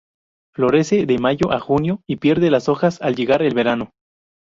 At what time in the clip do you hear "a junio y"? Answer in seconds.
1.51-2.15